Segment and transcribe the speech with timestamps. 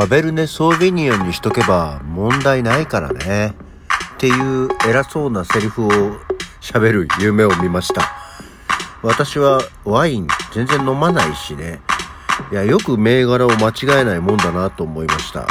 [0.00, 3.52] カベルネ・ソービニオンにしとけば問題ないからね。
[4.14, 5.90] っていう偉そうなセリフを
[6.62, 8.10] 喋る夢を見ました。
[9.02, 11.82] 私はワイン全然飲まないしね。
[12.50, 15.46] いや、よく銘柄を間違えないもんだなと思いました。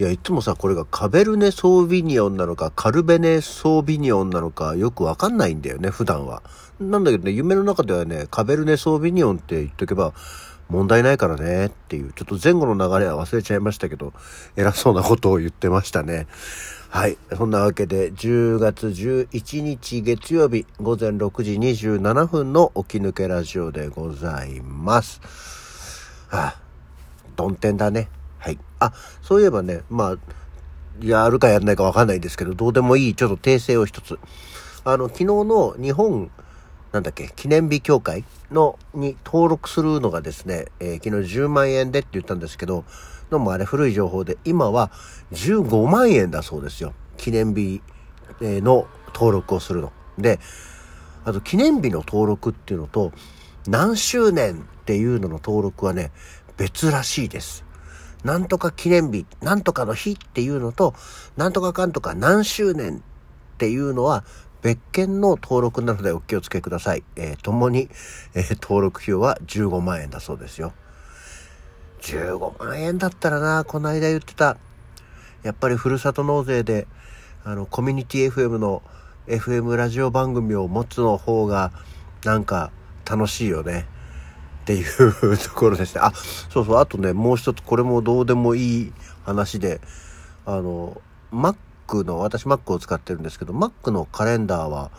[0.00, 6.42] いや、いつもさ、これがカベルネ・ソービニオンなのか、カルベネ・ソービニオンなのか、よくわかんないんだよね、普段は。
[6.80, 10.12] なんだけどね、夢の中ではね、カベルネ・ソービニオンって言っとけば、
[10.68, 14.12] 問題ないからねっていう、ちょっと前後の流れは忘れちゃいましたけど、
[14.56, 16.26] 偉そうなことを言ってましたね。
[16.90, 17.18] はい。
[17.36, 25.20] そんなわけで、10月11日月曜日午前6時27分の起き抜けラジオでございます。
[26.28, 26.56] はあ、
[27.36, 28.08] 曇天だね。
[28.38, 28.58] はい。
[28.78, 28.92] あ、
[29.22, 30.16] そういえばね、まあ、
[31.02, 34.18] やるかやらないかわかんないですけど、どうでもいい、ちょっと訂正を一つ。
[34.84, 36.30] あの、昨日の日本、
[36.92, 42.84] なんだっけ、記念日協会の、に登録するのがですね、えー、昨日10万円でって言ったんですけど、
[43.30, 44.90] のもあれ古い情報で、今は
[45.32, 46.94] 15万円だそうですよ。
[47.16, 47.82] 記念日
[48.40, 49.92] の登録をするの。
[50.18, 50.40] で、
[51.24, 53.12] あと記念日の登録っていうのと、
[53.66, 56.10] 何周年っていうのの登録はね、
[56.56, 57.64] 別らしいです。
[58.24, 60.94] なんとか記念日、なんとかの日っていうのと、
[61.36, 63.00] なんとかかんとか何周年っ
[63.58, 64.24] ていうのは
[64.62, 67.04] 別件の登録なのでお気をつけください。
[67.16, 67.88] えー、共に、
[68.34, 70.72] えー、登録費用は15万円だそうですよ。
[72.00, 74.56] 15万円だったらな、この間言ってた、
[75.42, 76.86] やっぱりふるさと納税で、
[77.44, 78.82] あの、コミュニティ FM の
[79.26, 81.72] FM ラジオ番組を持つの方が、
[82.24, 82.70] なんか
[83.08, 83.86] 楽しいよね。
[84.62, 86.02] っていうところですね。
[86.04, 88.92] あ、そうそう、あとね、もう一つ、これもどうでもいい
[89.24, 89.80] 話で、
[90.44, 91.00] あの、
[91.32, 91.56] Mac
[92.04, 94.90] の、私 Mac を使ってるんですけど、Mac のカレンダーは、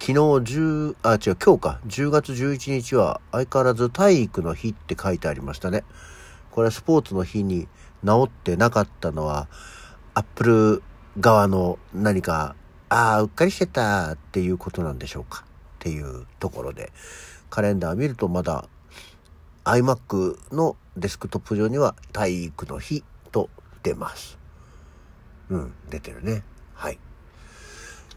[0.00, 5.84] 昨日10、あ、違う、今日か、10月11日は相変わらず体育の日って書いてありましたね。
[6.50, 7.68] これはスポーツの日に
[8.04, 9.48] 治ってなかったのは、
[10.14, 10.82] アップル
[11.20, 12.54] 側の何か、
[12.88, 16.92] ああ、うっかりしてたっていうことなんでしょうかっていうところで、
[17.50, 18.68] カレンダー見るとまだ
[19.64, 23.50] iMac のデスクトップ上には体育の日と
[23.82, 24.37] 出ます。
[25.50, 26.42] うん、出てるね。
[26.74, 26.98] はい。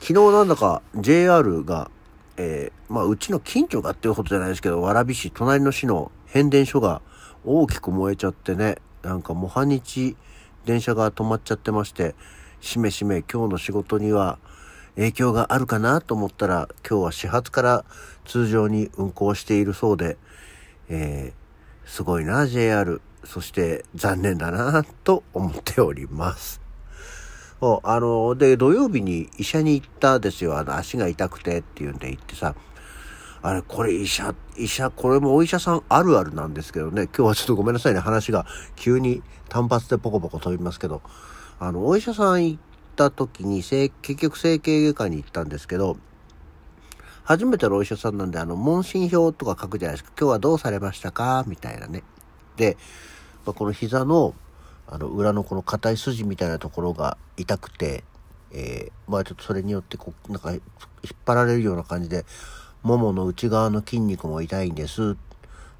[0.00, 1.90] 昨日なんだか JR が、
[2.36, 7.00] えー、まあうちの近所がっていうことじゃないですけど、蕨市、隣の市の変電所が
[7.44, 10.16] 大きく燃えちゃってね、なんかもう半日
[10.64, 12.14] 電車が止まっちゃってまして、
[12.60, 14.38] しめしめ今日の仕事には
[14.96, 17.84] 影響があるかなと思ったら、今日は始発から
[18.24, 20.16] 通常に運行しているそうで、
[20.88, 23.00] えー、すごいな、JR。
[23.24, 26.63] そして残念だな、と思っております。
[27.60, 30.58] あの、で、土曜日に医者に行ったですよ。
[30.58, 32.54] あの、足が痛くてっていうんで行ってさ、
[33.42, 41.02] あれ、これ医者、医者、これもお医者さんあるあるなんですけどね、今日はちょっとごめんなさいね、話が急に単発でポコポコ飛びますけど、
[41.58, 42.60] あの、お医者さん行っ
[42.96, 45.96] た時に、結局整形外科に行ったんですけど、
[47.22, 50.12] 初めてのお医者さんなんで、あの、問診票とか書くじゃないですか。
[50.18, 51.44] 今日はどうされましたか？
[51.46, 52.02] みたいなね。
[52.56, 52.76] で、
[53.46, 54.34] まあ、この膝の、
[54.86, 58.04] あの、裏のこの硬い筋みたいなところが痛くて、
[58.52, 60.60] えー、まあちょっとそれによってこう、なんか、引っ
[61.24, 62.24] 張られるような感じで、
[62.82, 65.16] ももの内側の筋肉も痛いんです。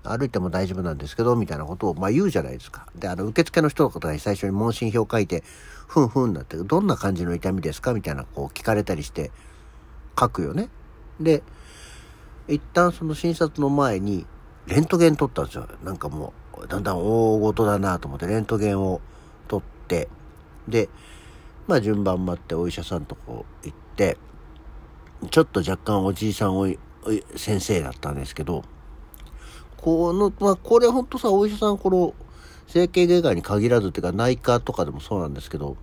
[0.03, 2.87] 歩いても大丈夫なんですけど、みたいなことを、まあ言うじゃないですか。
[2.95, 5.45] で、あの、受付の人の方に最初に問診票書いて、
[5.87, 7.95] ふんふんなって、どんな感じの痛みですか？
[7.95, 9.31] みたいな、こう聞かれたりして、
[10.19, 10.69] 書くよね。
[11.21, 11.43] で、
[12.49, 14.27] 一旦その診察の前に、
[14.67, 15.69] レントゲン撮ったんですよ。
[15.83, 19.01] なんかもう、だんだん大事だなと思って、レントゲンを
[19.49, 20.09] 撮って、
[20.69, 20.89] で、
[21.67, 24.17] まあ順番待ってお医者さんとこ行って、
[25.31, 26.79] ちょっと若干おじいさんおい、
[27.37, 28.65] 先生だったんですけど、
[29.77, 32.15] この、まあこれほんとさ、お医者さんこの、
[32.67, 35.77] 整形外科に限らずっていうか内科とかでもそうなんですけど、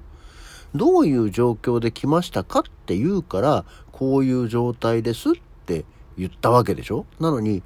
[0.74, 5.34] どういう状況で来ましたかって言うから、こういう状態ですっ
[5.66, 5.86] て
[6.18, 7.06] 言ったわけでしょ？
[7.20, 7.64] なのに、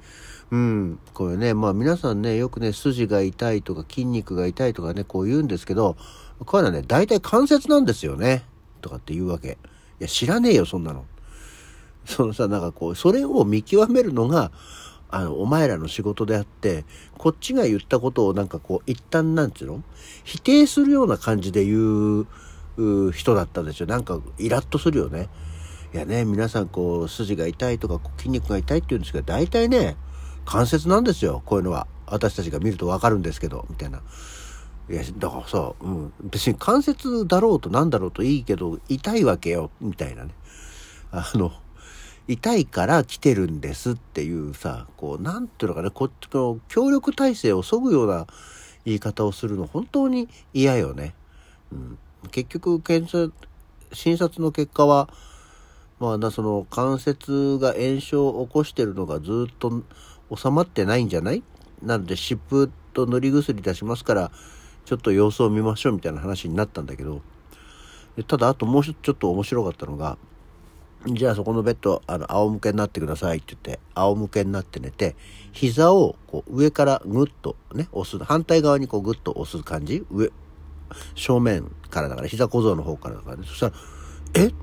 [0.50, 5.96] うん、これね、まあ皆さんね、よくね、筋が痛いとか筋肉が痛いとかね、こう言うんですけど、
[6.38, 8.44] こういうのはね、大体関節なんですよね。
[8.80, 9.58] とかって言うわけ。
[10.00, 11.04] いや、知らねえよ、そんなの。
[12.04, 14.52] そのさ、なんかこう、それを見極めるのが、
[15.08, 16.84] あの、お前らの仕事であって、
[17.16, 19.82] こっちが言ったことをなんかこう、一旦なんつうの？
[20.24, 22.26] 否定するような感じで言う、
[23.12, 23.86] 人だったんですよ。
[23.86, 25.28] なんかイラッとするよね。
[25.96, 29.96] やね、皆さんこう筋が痛いとか筋肉が痛いって言うんですけど、大体ね、
[30.44, 31.42] 関節なんですよ。
[31.44, 31.86] こういうのは。
[32.06, 34.00] 私たちが見るとわかるんですけど、みたいな。
[34.88, 40.30] いや、だからさ、うん、別に関節だろうと何だろうといいけど、痛いわけよ、みたいなね。
[41.10, 41.52] あの、
[42.28, 48.26] 痛いから来てるんですっていうさ、こう、なんていうのかね、こっちの協力体制を削ぐような
[48.84, 51.14] 言い方をするの本当に嫌よね。
[51.72, 51.98] うん、
[52.30, 53.32] 結局、検査、
[53.92, 55.08] 診察の結果は、
[55.98, 59.82] まあ、その関節が炎症を起こしてるのがずっと
[60.34, 61.42] 収まってないんじゃない？
[61.82, 64.30] なので湿布と塗り薬出しますから
[64.84, 67.22] ちょっと様子を見ましょうみたいな話になったんだけど。
[68.28, 70.16] ただあともうちょっと面白かったのが
[71.06, 75.16] じゃあそこのベッドあの仰向けになってくださいって言って仰向けになって寝て
[75.52, 80.06] 膝をこう上からグッとね押す反対側にこうグッと押す感じ？
[80.10, 80.30] 上
[81.14, 83.42] 正面からだから膝小僧の方からだからね。
[83.46, 83.74] そしたら
[84.32, 84.46] 「え？
[84.46, 84.54] っ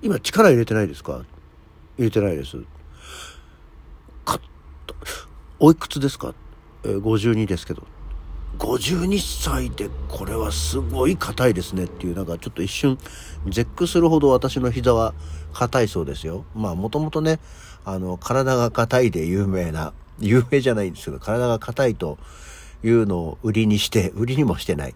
[0.00, 1.24] 今力入れてないですか？
[1.98, 2.56] 入れてないです。
[4.24, 4.40] カッ
[4.86, 4.94] と。
[5.58, 6.34] おいくつですか？
[6.84, 7.82] えー、52ですけど。
[8.58, 12.98] 52歳でこれはすごい硬いですねっていう、なんかちょっと一瞬
[13.46, 15.14] 絶句するほど私の膝は
[15.52, 16.44] 硬いそうですよ。
[16.54, 17.38] まあもともとね、
[17.84, 22.18] あの、体が硬いで有名な、有名じゃないんですけど、体が硬いと
[22.82, 24.94] いうのを売りにして、売りにもしてない。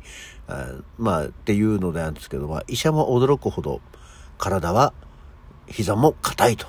[0.48, 0.66] あ
[0.98, 3.81] まあっていうのでなんですけど、まあ医者も驚くほど
[4.43, 4.93] 体は
[5.69, 6.67] 膝も硬いと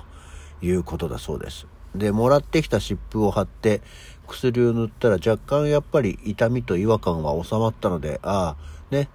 [0.61, 1.65] いうことだそうです。
[1.95, 3.81] で、もらってきた湿布を貼って
[4.27, 9.09] 薬を塗ったら若干やっぱり痛みと違和感は収まったので、ああ、ね、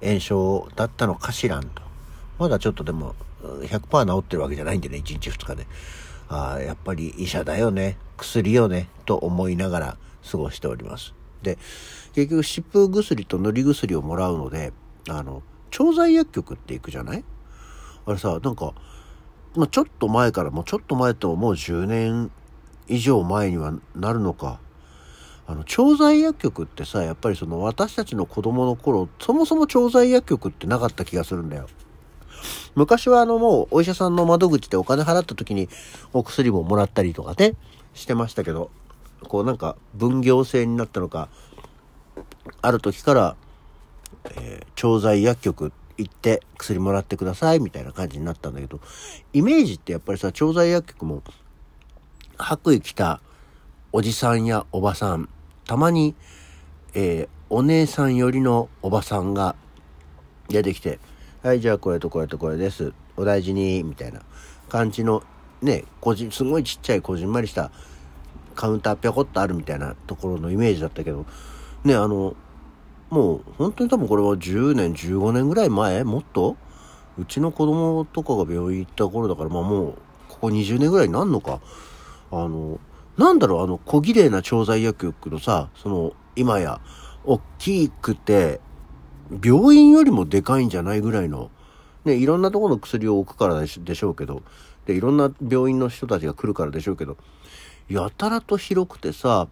[0.00, 1.82] 炎症だったのかしらんと。
[2.38, 5.66] まだちょっとでも100%治ってるわけじゃないんでね、1日2日で。
[6.28, 9.96] ああ、やっぱり医者だよね、薬よね、と思いながら
[10.30, 11.14] 過ごしております。
[11.42, 11.58] で、
[12.14, 14.72] 結局湿布薬と塗り薬をもらうので、
[15.08, 15.42] あの、
[15.72, 17.24] 調剤薬局って行くじゃない？
[18.08, 18.72] あれさ、なんか、
[19.54, 22.30] まあ、ちょっと前からもうちょっと前ともう10年
[22.86, 24.60] 以上前にはなるのか。
[25.46, 31.68] あの、調剤薬局ってさ、やっぱりその私たちの子供の頃、そもそも調剤薬局ってなかった気がするんだよ。
[32.74, 35.68] 昔はあのもうお医者さんの窓口でお金払った時に
[36.12, 37.56] お薬ももらったりとかね、
[37.92, 38.70] してましたけど、
[39.26, 41.28] こうなんか分業制になったのか、
[42.62, 43.36] ある時から、
[44.36, 48.80] えー、調剤薬局行って薬もらってくださいみたいな感じになったんだけど、
[49.32, 51.22] イメージってやっぱりさ、調剤薬局も
[52.38, 53.20] 白衣着た
[53.92, 55.28] おじさんやおばさん、
[55.66, 56.14] たまに、
[56.94, 59.56] えー、お姉さん寄りのおばさんが
[60.48, 61.00] 出てきて、
[61.42, 62.92] はい、じゃあこれとこれとこれです。
[63.16, 64.22] お大事に、みたいな
[64.68, 65.24] 感じの、
[65.60, 67.72] ね、個人、すごいちっちゃいこじんまりした
[68.54, 71.26] カウンターぴょこっとあるみたいなところのイメージだったけど、
[71.84, 72.36] ね、あの、
[73.10, 76.56] もう本当に多分これは10年、15年ぐらい前もっと？
[77.18, 79.94] うちの子供とかが病院行った頃だから、まあもう、
[80.28, 81.60] ここ20年ぐらいになんのか。
[82.30, 82.78] あの、
[83.16, 86.80] なんだろう、あの、小綺麗な調剤薬局のさ、その、今や、
[87.24, 88.60] 大きくて、
[89.42, 91.50] 病院よりもでかいんじゃないぐらいの、
[92.04, 94.42] ね、いろんなところの薬を置くからでしょうけど、
[94.86, 97.16] で、いろんな病院の人たちが来るからでしょうけど、
[97.88, 99.48] やたらと広くてさ、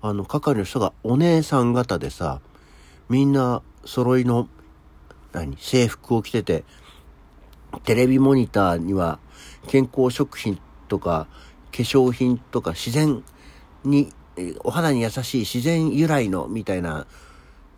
[0.00, 2.40] あの、係の人がお姉さん方でさ、
[3.10, 4.48] みんな揃いの、
[5.32, 6.64] 何、制服を着てて、
[7.84, 9.18] テレビモニターには
[9.66, 11.26] 健康食品とか
[11.72, 13.24] 化粧品とか自然
[13.84, 14.12] に、
[14.62, 17.08] お肌に優しい自然由来のみたいな、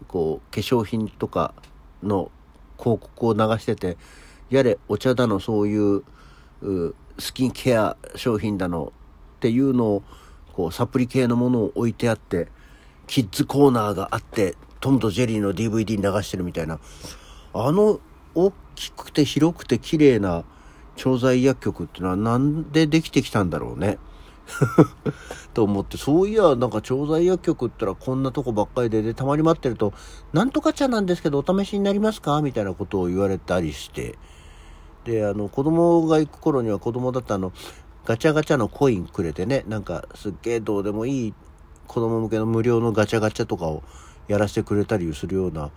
[0.06, 1.54] こう、化粧品とか
[2.02, 2.30] の
[2.78, 3.96] 広告を流してて、
[4.50, 6.02] やれお茶だのそういう
[7.18, 8.92] スキンケア商品だの
[9.36, 10.02] っていうのを、
[10.52, 12.48] こう、サプリ系のものを置いてあって、
[13.06, 16.80] キッズコーナーがあって、トムとジェリーの DVD 流してるみたいな、
[17.54, 18.00] あの
[18.34, 20.44] 大きくて広くて綺麗な
[20.96, 23.98] 調剤薬局ってのはなんでできてきたんだろうね。
[25.54, 29.92] と思って、そういや、なんか調剤薬局ってのはこんなとこばっかりで、で、たまに待ってると、
[30.32, 32.42] なんとか茶なんですけどお試しになりますか？
[32.42, 34.18] みたいなことを言われたりして、
[35.04, 37.52] で、あの、子供が行く頃には子供だったあの、
[38.04, 41.34] ガチャガチャのコインくれてね、なんかすっげえどうでもいい
[41.86, 43.84] 子供向けの無料のガチャガチャとかを
[44.28, 45.70] やらせてくれたりするような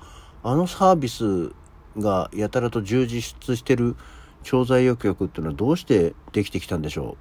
[0.44, 1.52] あのサービス
[1.98, 3.96] がやたらと充実してる
[4.44, 7.18] 調剤薬局っていうのはどうしてできてきたんでしょ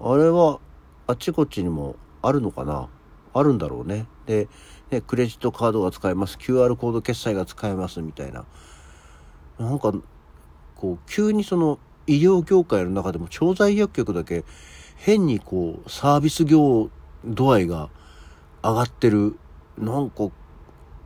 [0.00, 0.12] う？
[0.12, 0.60] あれは
[1.06, 2.88] あっちこっちにもあるのかな？
[3.32, 4.06] あるんだろうね。
[4.26, 4.48] で、
[4.92, 6.38] ね、クレジットカードが使えます。
[6.38, 8.44] QR コード決済が使えますみたいな。
[9.58, 9.92] なんか、
[10.76, 14.44] こう、急にその医療業界の中でも調剤薬局だけ
[14.96, 16.90] 変にこう、サービス業
[17.24, 17.90] 度合いが
[18.62, 19.36] 上がってる
[19.78, 20.30] なんか、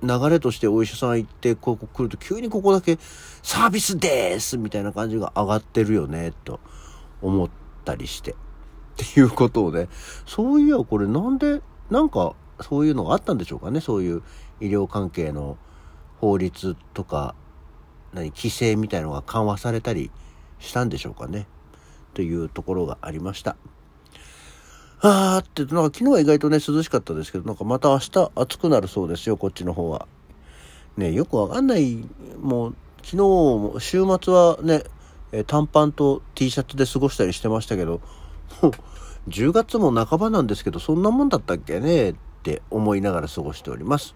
[0.00, 2.98] 流れとしてお医者さん行って、ここ来ると急にここだけ
[3.42, 6.60] サービスですみたいな感じが上がってるよね、と
[7.20, 7.50] 思っ
[7.84, 8.32] たりして。
[8.32, 8.34] っ
[8.96, 9.88] ていうことをね、
[10.26, 14.22] そういやこれなんで、なんかそういうのがあったんでしょうかね、そういう
[14.60, 15.56] 医療関係の
[16.20, 17.34] 法律とか、
[18.12, 20.10] 何、規制みたいのが緩和されたり
[20.58, 21.46] したんでしょうかね。
[22.14, 23.56] というところがありました。
[25.00, 30.08] あーって、なんか昨日は意外とね、涼しかったですけど、なんかまた明日暑くなるそうですよ、こっちの方は。
[30.96, 32.04] ね、よくわかんない、
[32.40, 34.82] もう、昨日も、週末はね、
[35.30, 38.00] え短パンと T シャツで過ごしたりしてましたけど、
[38.60, 38.72] もう、
[39.28, 44.14] 10月も半ばなんですけど、そんなもんだったっけねって思いながら過ごしております。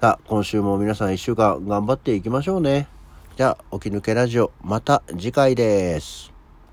[0.00, 2.88] さあ、今週も皆さん一週間頑張っていきましょうね。
[3.36, 6.29] じゃあ、起き抜けラジオ、また次回です。